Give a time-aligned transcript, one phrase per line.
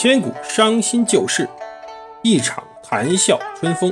[0.00, 1.48] 千古伤心旧事，
[2.22, 3.90] 一场谈笑春风。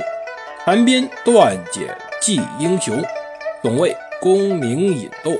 [0.63, 1.85] 谈边断简
[2.21, 3.03] 记英雄，
[3.61, 5.33] 总为功名引逗。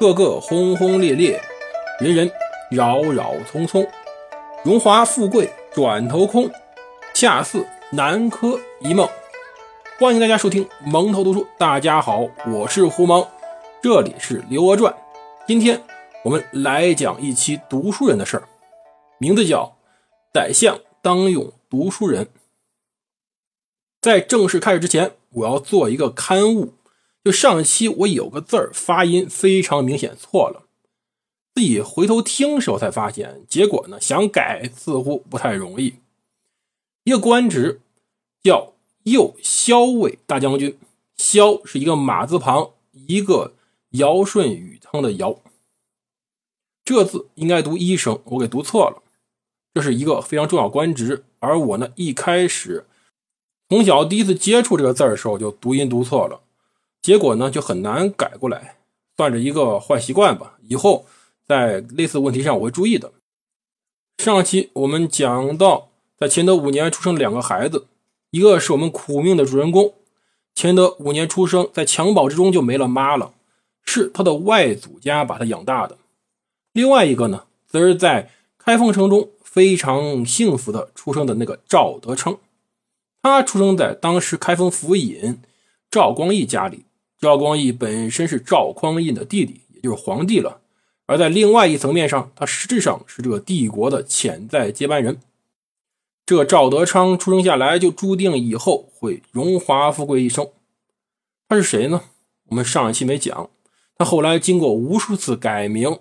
[0.00, 1.40] 个个轰轰烈烈，
[2.00, 2.28] 人人
[2.68, 3.88] 扰扰匆匆。
[4.64, 6.50] 荣华富贵转头空，
[7.14, 9.08] 恰似南柯一梦。
[10.00, 11.46] 欢迎大家收听蒙头读书。
[11.56, 13.24] 大家好，我是胡蒙，
[13.80, 14.92] 这里是《刘娥传》。
[15.46, 15.80] 今天
[16.24, 18.42] 我们来讲一期读书人的事儿，
[19.18, 19.72] 名字叫
[20.36, 22.28] “宰相当用读书人”。
[24.02, 26.74] 在正式开始之前，我要做一个刊物。
[27.24, 30.66] 就上期我有个字儿发音非常明显错了，
[31.54, 35.94] 自己回头听时候才发现，结果呢想改似乎不太容易。
[37.04, 37.80] 一个官职
[38.42, 38.74] 叫
[39.04, 40.78] 右骁卫大将军，
[41.16, 43.54] 骁是一个马字旁，一个
[43.92, 45.40] 尧舜禹汤的尧。
[46.84, 49.02] 这字应该读一声，我给读错了。
[49.76, 52.86] 这是一个非常重要官职，而我呢一开始
[53.68, 56.40] 从小第一次接触这个字的时候就读音读错了。
[57.02, 58.78] 结果呢，就很难改过来，
[59.18, 60.56] 算是一个坏习惯吧。
[60.62, 61.04] 以后
[61.46, 63.12] 在类似问题上我会注意的。
[64.16, 67.84] 上期我们讲到，在乾德五年出生两个孩子，
[68.30, 69.92] 一个是我们苦命的主人公，
[70.54, 73.34] 乾德五年出生，在襁褓之中就没了妈了，
[73.84, 75.98] 是他的外祖家把他养大的。
[76.72, 82.38] 另外一个呢，则是在开封城中非常幸福的出生的那个赵德昌，
[83.22, 85.38] 他出生在当时开封府尹
[85.90, 86.84] 赵光义家里。
[87.18, 90.60] 赵光义本身是赵匡胤的弟弟，也就是皇帝了。
[91.06, 95.22] 而在另外一层面上，他实质上是这个帝国的潜在接班人。
[96.26, 100.46] 这赵德昌出生下来就注定以后会荣华富贵一生。
[101.48, 102.02] 他是谁呢？
[102.50, 103.48] 我们上一期没讲。
[103.96, 105.98] 他后来经过无数次改名，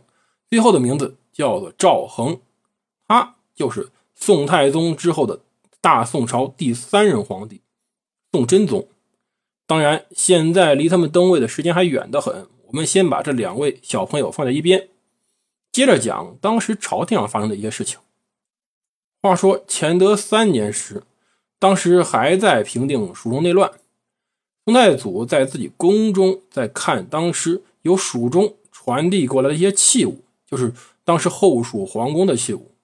[0.50, 2.42] 最后的名字叫做赵恒。
[3.56, 5.40] 就是宋太宗之后的
[5.82, 7.62] 大宋朝第三任皇帝，
[8.32, 8.88] 宋真宗。
[9.66, 12.48] 当然，现在离他们登位的时间还远得很。
[12.68, 14.90] 我们先把这两位小朋友放在一边，
[15.72, 18.00] 接着讲当时朝廷上发生的一些事情。
[19.22, 21.04] 话说乾德三年时，
[21.58, 23.72] 当时还在平定蜀中内乱，
[24.66, 30.74] 宋太祖在自己宫中在看当时由蜀中传递过来的一些器物，就是
[31.04, 32.75] 当时后蜀皇宫的器物，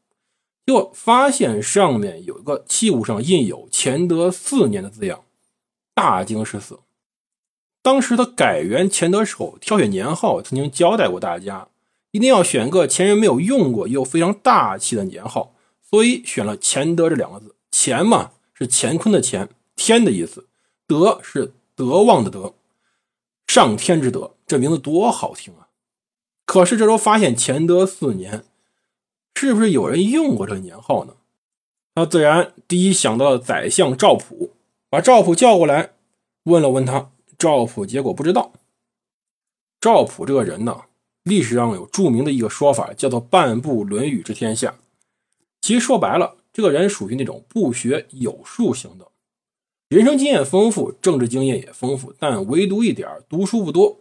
[0.65, 5.23] 结果发现上面有一个器物上印有乾德四年的字样。
[5.93, 6.79] 大惊失色。
[7.81, 11.67] 当时他改元乾德时候，挑选年号曾经交代过大家，
[12.11, 17.55] 一定要选个前人没有用过又非常大气的年号，所以选了乾德这两个字。
[17.71, 20.45] 乾嘛是乾坤的乾，天的意思；
[20.87, 22.53] 德是德望的德，
[23.47, 24.35] 上天之德。
[24.47, 25.67] 这名字多好听啊！
[26.45, 28.43] 可是这时候发现乾德四年，
[29.35, 31.15] 是不是有人用过这个年号呢？
[31.95, 34.53] 他自然第一想到了宰相赵普。
[34.89, 35.93] 把赵普叫过来，
[36.43, 38.51] 问了问他，赵普结果不知道。
[39.79, 40.81] 赵普这个人呢，
[41.23, 44.75] 历史上有著名的一个说法，叫做“半部《论语》之天下”。
[45.61, 49.07] 其实说白了，这个人属于那种不学有术型的，
[49.87, 53.97] 人生经验丰富，政治经验也丰富，但唯独一点读书不多。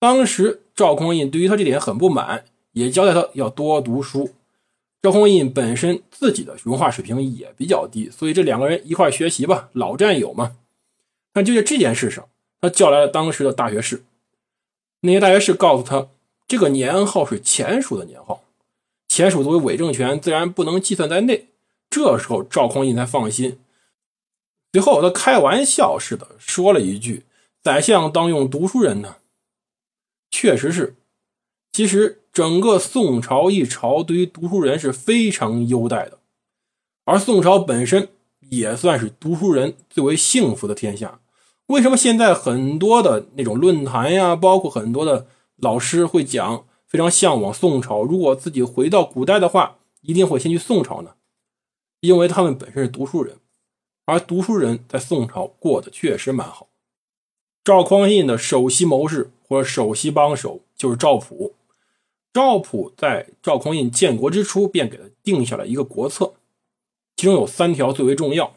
[0.00, 4.34] 当时赵匡胤对于他这点很不满，也交代他要多读书。
[5.00, 10.56] 赵匡胤本身自己的文化水平也比较低，所以这两个人一块学习吧，老战友嘛。
[11.32, 12.28] 但就在这件事上，
[12.60, 14.04] 他叫来了当时的大学士，
[15.00, 16.06] 那些大学士告诉他，
[16.46, 18.44] 这个年号是前蜀的年号，
[19.08, 21.48] 前蜀作为伪政权，自然不能计算在内。
[21.90, 23.58] 这时候赵匡胤才放心。
[24.70, 27.24] 最后他开玩笑似的说了一句
[27.60, 29.16] ：“宰相当用读书人呢。”
[30.30, 30.94] 确实是，
[31.72, 32.21] 其实。
[32.32, 36.18] 整个宋朝一朝对于读书人是非常优待的，
[37.04, 38.08] 而宋朝本身
[38.48, 41.20] 也算是读书人最为幸福的天下。
[41.66, 45.26] 为什么现在很多的那种论坛呀，包括很多的
[45.56, 48.02] 老师会讲非常向往宋朝？
[48.02, 51.12] 如果自己回到古代的话，一定会先去宋朝呢？
[52.00, 53.36] 因为他们本身是读书人，
[54.06, 56.68] 而读书人在宋朝过得确实蛮好。
[57.62, 61.54] 赵匡胤的首席谋士或者首席帮手就是赵普。
[62.32, 66.32] 赵普在赵匡胤建国之初便给他定下了一个国策，
[67.14, 68.56] 其中有三条最为重要：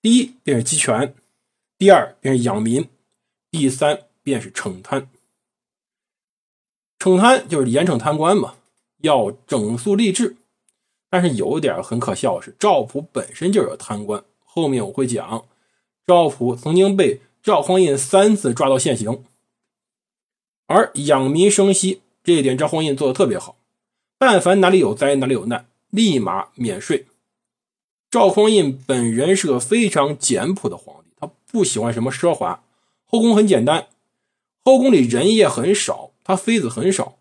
[0.00, 1.12] 第一便是集权，
[1.76, 2.88] 第二便是养民，
[3.50, 5.08] 第三便是惩贪。
[7.00, 8.54] 惩贪就是严惩贪官嘛，
[8.98, 10.36] 要整肃吏治。
[11.10, 14.24] 但是有点很可笑的是，赵普本身就是贪官。
[14.44, 15.44] 后面我会讲，
[16.06, 19.24] 赵普曾经被赵匡胤三次抓到现行。
[20.66, 22.00] 而养民生息。
[22.24, 23.56] 这一点赵匡胤做的特别好，
[24.18, 27.06] 但凡哪里有灾哪里有难，立马免税。
[28.10, 32.62] 赵匡胤本人是个非常简朴的皇帝，他不喜欢什么奢华，
[33.04, 33.88] 后宫很简单，
[34.64, 37.16] 后宫里人也很少，他妃子很少，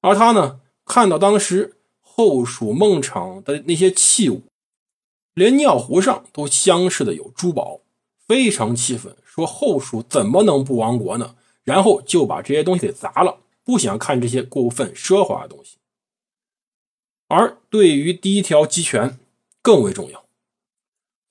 [0.00, 4.42] 而他呢，看到当时后蜀孟昶的那些器物，
[5.34, 7.80] 连尿壶上都镶饰的有珠宝，
[8.26, 11.34] 非常气愤，说后蜀怎么能不亡国呢？
[11.64, 13.38] 然后就把这些东西给砸了，
[13.70, 15.76] 不想看这些过分奢华的东西。
[17.28, 19.16] 而对于第一条集权
[19.62, 20.24] 更为重要。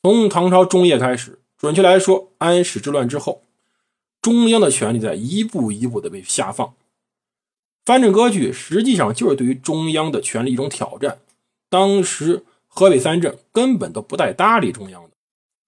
[0.01, 3.41] 从唐朝中叶开始，准确来说，安史之乱之后，
[4.21, 6.73] 中央的权力在一步一步的被下放。
[7.83, 11.19] 藩镇割据实际上就是对于中央的权力一种挑战。
[11.69, 15.09] 当时河北三镇根本都不带搭理中央的。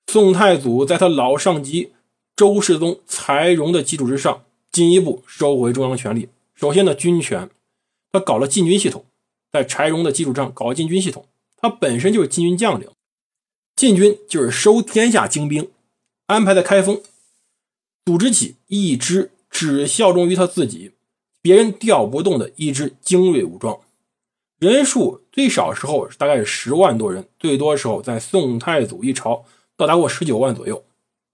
[0.07, 1.91] 宋太祖在他老上级
[2.37, 6.29] 周世宗柴荣的基础之上，进一步收回中央权力。
[6.61, 7.49] 首先呢，军权，
[8.11, 9.03] 他搞了禁军系统。
[9.51, 11.25] 在柴荣的基础上搞禁军系统，
[11.57, 12.87] 他本身就是禁军将领，
[13.75, 15.71] 禁军就是收天下精兵，
[16.27, 17.01] 安排在开封，
[18.05, 20.91] 组织起一支只效忠于他自己、
[21.41, 23.79] 别人调不动的一支精锐武装，
[24.59, 29.43] 人数最少时候大概是十万多人，最多时候在宋太祖一朝
[29.75, 30.85] 到达过十九万左右，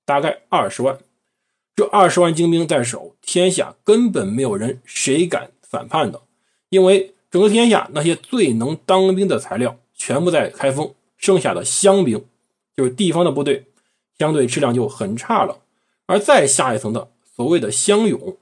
[0.06, 0.98] 大概二十万。
[1.76, 6.24] 这二十万精兵在手，天下根本没有人谁敢反叛的，
[6.70, 7.14] 因为。
[7.30, 12.24] 整个天下那些最能当兵的材料全部在开封，剩下的乡兵
[12.74, 13.66] 就是地方的部队，
[14.18, 15.60] 相对质量就很差了。
[16.06, 18.38] 而再下一层的所谓的乡勇，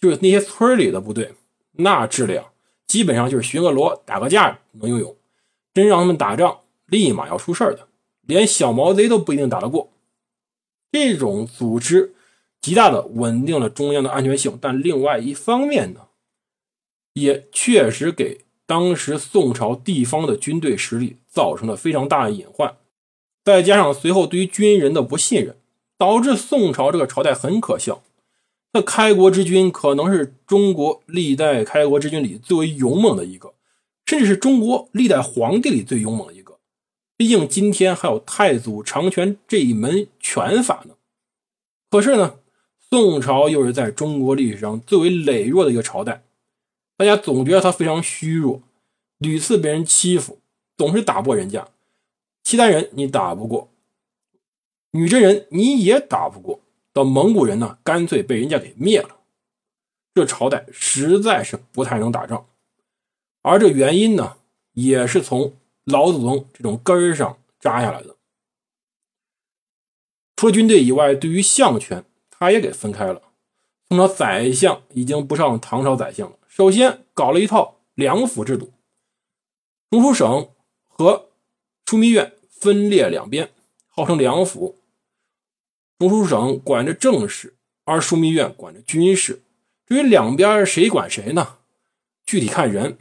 [0.00, 1.34] 就是那些村里的部队，
[1.72, 2.52] 那质量
[2.86, 5.16] 基本上就是巡个逻、打个架能游泳，
[5.74, 7.88] 真让他们打仗，立马要出事的，
[8.22, 9.90] 连小毛贼都不一定打得过。
[10.92, 12.14] 这种组织
[12.60, 16.00] 极大的稳定了中央的安全性，但另外一方面呢？
[17.14, 22.76] 也确实给当时宋朝地方的军队实力造成了非常大的隐患，
[23.44, 25.56] 再加上随后对于军人的不信任，
[25.98, 28.02] 导致宋朝这个朝代很可笑。
[28.72, 33.54] 那开国之君可能是中国历代开国之君里最为勇猛的一个，
[34.06, 36.60] 甚至是中国历代皇帝里最勇猛的一个。
[37.16, 40.94] 毕竟今天还有太祖长拳这一门拳法呢。
[41.90, 42.36] 可是呢，
[42.90, 46.24] 宋朝又是在中国历史上最为羸弱的一个朝代。
[46.96, 48.60] 大家总觉得他非常虚弱，
[49.18, 50.40] 屡次被人欺负，
[50.76, 51.68] 总是打不过人家。
[52.42, 53.70] 契丹人你打不过，
[54.90, 56.60] 女真人你也打不过，
[56.92, 59.18] 到蒙古人呢，干脆被人家给灭了。
[60.12, 62.48] 这朝代实在是不太能打仗，
[63.42, 64.38] 而这原因呢，
[64.72, 65.54] 也是从
[65.84, 68.16] 老祖宗这种根儿上扎下来的。
[70.34, 72.04] 除了军队以外，对于相权，
[72.40, 73.22] 他也给分开了。
[73.88, 76.38] 宋朝宰相已经不上唐朝宰相了。
[76.48, 78.72] 首先搞了一套两府制度，
[79.90, 80.48] 中书省
[80.88, 81.28] 和
[81.84, 83.50] 枢密院分列两边，
[83.88, 84.78] 号称两府。
[85.98, 89.42] 中书省管着政事，而枢密院管着军事。
[89.86, 91.58] 至于两边谁管谁呢？
[92.24, 92.96] 具体看人，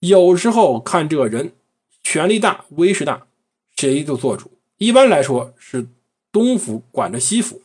[0.00, 1.54] 有时候看这个人
[2.02, 3.28] 权力大、威势大，
[3.76, 4.58] 谁就做主。
[4.78, 5.86] 一般来说是
[6.32, 7.62] 东府管着西府，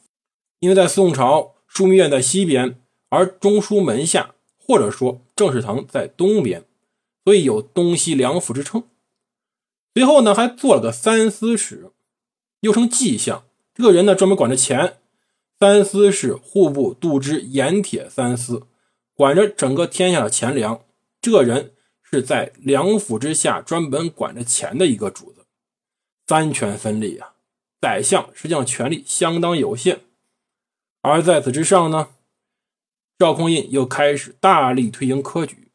[0.60, 4.36] 因为在宋朝，枢密院在西边，而中书门下。
[4.70, 6.66] 或者说政事堂在东边，
[7.24, 8.84] 所以有东西两府之称。
[9.94, 11.90] 随后呢，还做了个三司使，
[12.60, 13.46] 又称纪相。
[13.74, 14.98] 这个人呢，专门管着钱。
[15.58, 18.68] 三司是户部度支盐铁三司，
[19.14, 20.82] 管着整个天下的钱粮。
[21.22, 21.72] 这个人
[22.04, 25.46] 是在两府之下专门管着钱的一个主子。
[26.28, 27.36] 三权分立啊，
[27.80, 30.02] 宰相实际上权力相当有限。
[31.08, 32.10] 而在此之上呢？
[33.18, 35.72] 赵匡胤又开始大力推行科举，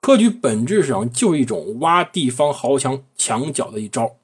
[0.00, 4.16] 科举本质上就是一种挖地方豪强墙角的一招。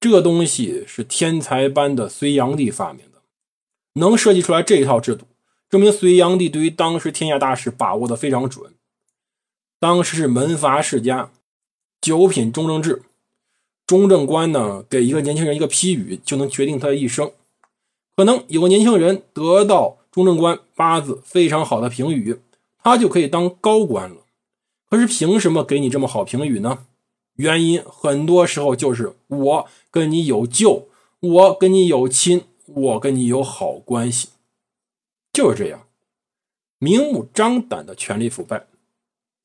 [0.00, 3.22] 这东西是天才般的隋炀帝发明的，
[3.94, 5.26] 能设计出来这一套制度，
[5.70, 8.74] 证明隋炀帝对于当时天下大事把握的非常准。
[9.78, 11.30] 当时是门阀世家，
[12.00, 13.02] 九品中正制，
[13.86, 17.30] 中正官呢给一个年轻人一个批语，就能决定他的一生。
[18.16, 19.98] 可能有个年轻人得到。
[20.10, 22.40] 中正官八字非常好的评语，
[22.82, 24.16] 他就可以当高官了。
[24.88, 26.86] 可是凭什么给你这么好评语呢？
[27.34, 30.88] 原因很多时候就是我跟你有旧，
[31.20, 34.30] 我跟你有亲，我跟你有好关系，
[35.34, 35.86] 就是这样，
[36.78, 38.66] 明目张胆的权力腐败。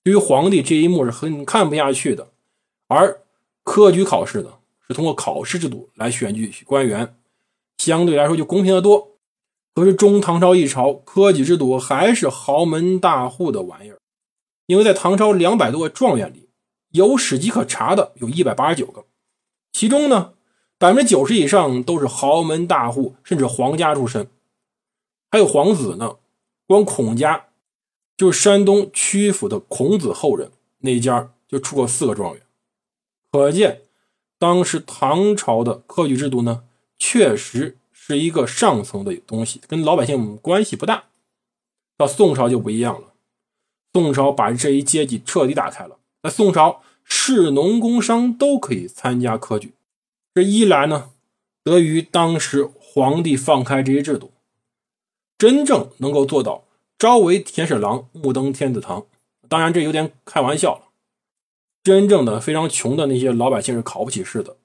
[0.05, 2.29] 对于皇帝这一幕是很看不下去的。
[2.87, 3.19] 而
[3.63, 4.53] 科举考试呢，
[4.87, 7.13] 是通过考试制度来选举官员，
[7.83, 9.17] 相对来说就公平的多。
[9.73, 13.97] 可是中唐朝一朝，科举制度还是豪门大户的玩意儿，
[14.67, 16.49] 因为在唐朝两百多个状元里，
[16.91, 19.05] 有史籍可查的有一百八十九个，
[19.73, 20.33] 其中呢，
[20.77, 24.27] 百分之九十以上都是豪门大户，甚至皇家出身，
[25.31, 26.17] 还有皇子呢。
[26.67, 27.47] 光孔家，
[28.15, 32.43] 就是山东曲阜的孔子后人那家就出过四个状元，
[33.31, 33.81] 可见
[34.39, 36.63] 当时唐朝的科举制度呢，
[37.03, 41.05] 确实是一个上层的东西，跟老百姓关系不大。
[41.97, 43.13] 到宋朝就不一样了，
[43.91, 45.97] 宋朝把这一阶级彻底打开了。
[46.21, 49.73] 在宋朝，士农工商都可以参加科举，
[50.35, 51.09] 这一来呢，
[51.63, 54.31] 得益于当时皇帝放开这些制度。
[55.39, 56.65] 真正能够做到
[56.99, 59.07] 朝为田舍郎，暮登天子堂，
[59.49, 60.89] 当然这有点开玩笑了。
[61.83, 64.57] 真正的非常穷的那些老百姓是考不起试的，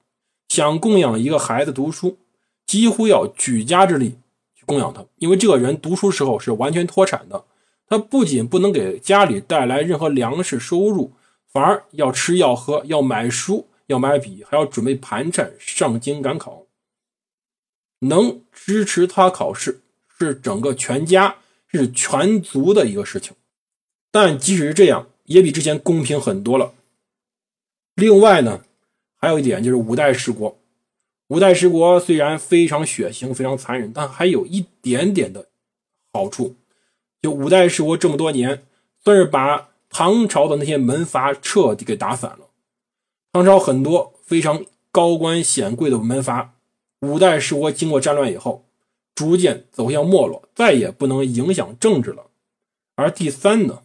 [0.49, 2.19] 想供养一个孩子读书，
[2.67, 4.17] 几乎要举家之力
[4.53, 7.43] 去供养他，因为这个人读书时候是完全脱产的，
[7.87, 11.13] 他不仅不能给家里带来任何粮食收入，
[11.51, 16.67] 反而要吃要喝，要买书，要买笔，还要准备盘缠上京赶考，
[18.01, 19.81] 能支持他考试。
[20.19, 21.35] 是整个全家
[21.67, 23.35] 是全族的一个事情，
[24.09, 26.73] 但即使是这样，也比之前公平很多了。
[27.93, 28.63] 另外呢，
[29.15, 30.57] 还有一点就是五代十国，
[31.27, 35.47] 五代十国虽然非常血腥、非常残忍，但还有一点点的
[36.13, 36.55] 好处。
[37.21, 38.65] 就五代十国这么多年，
[39.03, 42.49] 算是把唐朝的那些门阀彻底给打散了。
[43.33, 46.53] 唐朝很多非常高官显贵的门阀，
[47.01, 48.63] 五代十国经过战乱以后。
[49.15, 52.27] 逐渐走向没落，再也不能影响政治了。
[52.93, 53.81] 而第三呢，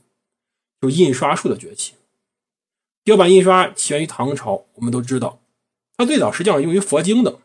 [0.78, 1.94] 就印刷术的崛起。
[3.02, 5.40] 雕版印刷起源于唐朝，我们都知道，
[5.96, 7.40] 它最早实际上用于佛经的，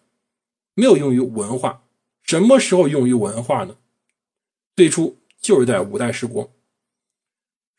[0.74, 1.84] 没有用于文化。
[2.24, 3.78] 什么时候用于文化呢？
[4.76, 6.52] 最初就是在五代十国，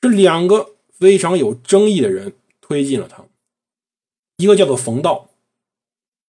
[0.03, 3.25] 是两个非常有争议的人推进了它。
[4.37, 5.31] 一个叫做冯道，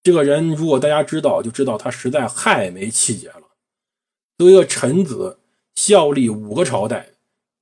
[0.03, 3.43] 这个人如果大家知道，就知道他实在太没气节了。
[4.38, 5.39] 作为一个臣子，
[5.75, 7.12] 效力五个朝代，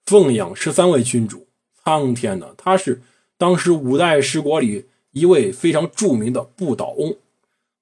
[0.05, 1.47] 奉养十三位君主，
[1.83, 2.53] 苍天呐！
[2.57, 3.01] 他是
[3.37, 7.15] 当时五代十国里一位非常著名的不倒翁，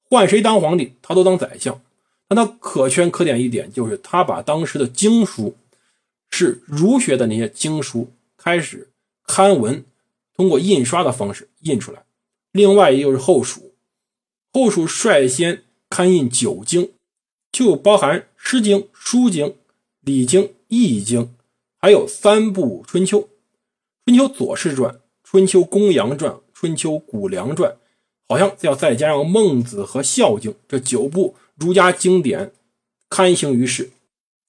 [0.09, 1.81] 换谁当皇帝，他都当宰相。
[2.27, 5.55] 但他可圈可点一点，就是他把当时的经书，
[6.29, 8.89] 是儒学的那些经书，开始
[9.27, 9.85] 刊文，
[10.35, 12.03] 通过印刷的方式印出来。
[12.51, 13.73] 另外，也就是后蜀，
[14.51, 16.91] 后蜀率先刊印九经。
[17.51, 19.45] 就包含《诗经》《书经》
[20.01, 21.21] 《礼经》《易经》，
[21.77, 23.19] 还有三部《春秋》：
[24.05, 27.71] 《春秋左氏传》《春秋公羊传》《春秋谷梁传》，
[28.27, 32.53] 好像要再加上《孟子》和《孝经》这九部儒家经典
[33.09, 33.91] 刊行于世。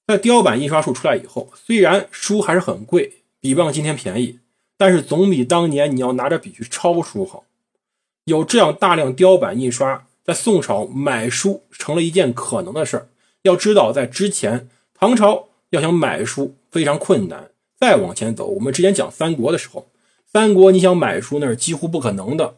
[0.06, 4.38] 在雕版印刷术出来以后，虽然书还是很贵，比不上今天便宜，
[4.78, 7.44] 但是总比当年你要拿着笔去抄书好。
[8.25, 10.06] 有这样大量雕版印刷。
[10.25, 13.08] 在宋朝买书成了一件可能的事儿。
[13.42, 17.52] 要知道，在之前唐朝要想买书非常困难。
[17.76, 19.86] 再往前走，我们之前讲三国的时候，
[20.36, 22.56] 三国你想买书那是几乎不可能的。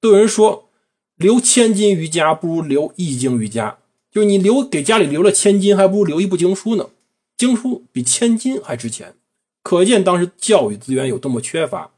[0.00, 0.70] 都有人说，
[1.16, 3.76] 留千金于家不如留一经于家，
[4.10, 6.88] 就是你留给家里留了千金，还不如留一部经书呢。
[7.36, 9.14] 经书比千金还值钱，
[9.62, 11.90] 可见当时教育资源有多么缺乏。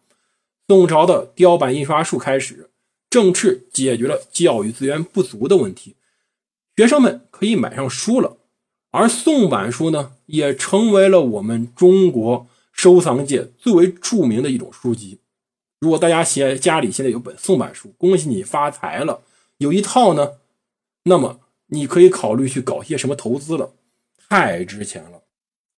[0.67, 2.69] 宋朝的雕版印刷术开始。
[3.09, 5.95] 正式解决了教育资源不足的问题，
[6.77, 8.37] 学生们可以买上书了。
[8.91, 12.49] 而宋版书呢，也成为了我们中国
[12.81, 15.19] 收藏界最为著名的一种书籍。
[15.81, 19.21] 如果大家现家里现在有本宋版书，恭喜你发财了，
[19.59, 20.39] 有一套呢，
[21.03, 23.75] 那么你可以考虑去搞些什么投资了，
[24.31, 25.21] 太值钱了。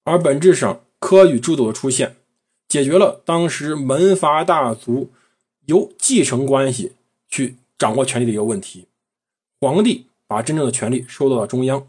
[0.04, 2.14] 而本质上，科举制度的出现，
[2.68, 5.11] 解决了当时门阀大族
[5.66, 6.92] 由继承关系。
[7.28, 8.87] 去掌握权力的一个问题，
[9.59, 11.88] 皇帝把真正的权力收到了中央。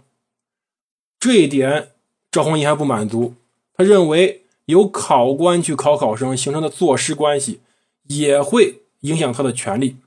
[1.20, 1.92] 这一点，
[2.32, 3.36] 赵匡胤还不满足，
[3.76, 7.62] 他认为由考官去考考生形成的作师关系
[8.04, 9.98] 也会影响他的权力。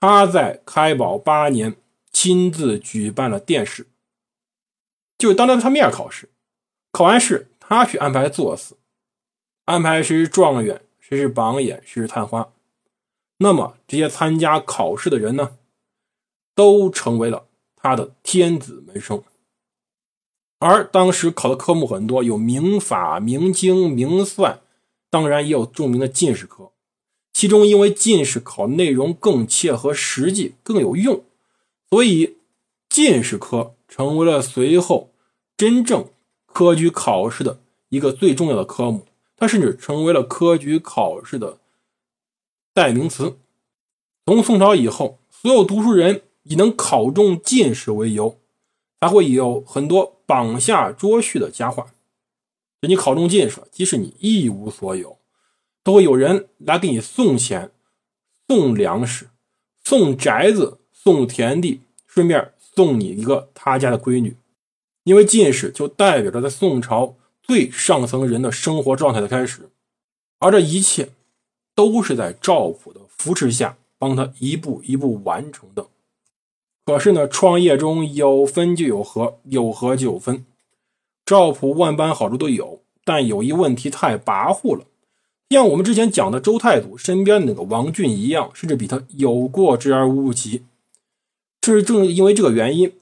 [0.00, 1.76] 他在开宝八年
[2.12, 3.86] 亲自举办了殿试，
[5.18, 6.28] 就是当着他面考试，
[6.92, 8.76] 考完试他去安排作死，
[9.64, 12.52] 安排谁是状元，谁是榜眼，谁是探花。
[13.38, 15.56] 那么这些参加考试的人呢，
[16.54, 19.24] 都成为了他的天子门生。
[20.58, 24.60] 而当时考的科目很多，有明法、明经、明算，
[25.10, 26.70] 当然也有著名的进士科。
[27.32, 31.24] 其中因为进士考内容更切合实际、更有用，
[31.90, 32.36] 所以
[32.88, 35.10] 进士科成为了随后
[35.56, 36.06] 真正
[36.46, 39.06] 科举考试的一个最重要的科目。
[39.36, 41.58] 它甚至成为了科举考试的。
[42.72, 43.36] 代名词。
[44.26, 48.38] 从宋朝以后，所有读书人以能考中进士为由，
[49.00, 51.86] 才会有很多绑下捉婿的佳话。
[52.80, 55.18] 就你考中进士，即使你一无所有，
[55.82, 57.70] 都会有人来给你送钱、
[58.46, 59.28] 送粮食、
[59.82, 64.36] 送宅子、送田地，顺便送你一个他家的闺女。
[65.04, 69.68] 因为进士就代表着在宋朝最上层人的生活状态的开始，
[70.38, 71.10] 而这一切
[71.74, 75.86] 都是在赵普的扶持下帮他一步一步完成的。
[76.84, 80.44] 可是呢，创业中有分就有合，有合就有分。
[81.24, 84.84] 赵普万般好处都有，但有一问题太跋扈了，
[85.48, 90.64] 像我们之前讲的周太祖身边的那个王俊一样，甚至比他有过之而无不及。
[91.60, 92.92] 这是正因为这个原因。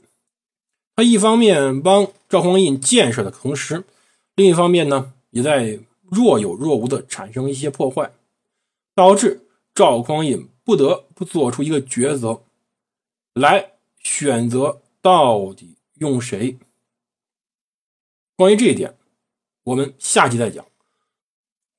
[0.94, 3.82] 他一方面帮赵匡胤建设的同时，
[4.36, 8.12] 另一方面呢，也在若有若无的产生一些破坏，
[8.94, 9.40] 导致
[9.74, 12.42] 赵匡胤不得不做出一个抉择，
[13.32, 13.71] 来
[14.02, 16.58] 选择到底用谁。
[18.36, 18.96] 关于这一点，
[19.64, 20.64] 我们下期再讲。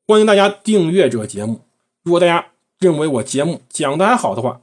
[0.08, 1.62] 欢迎大家订阅这个节目。
[2.02, 4.62] 如果大家认为我节目讲的还好的话，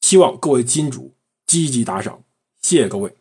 [0.00, 1.14] 希望各位金主
[1.46, 2.22] 积极打赏，
[2.60, 3.19] 谢谢各位。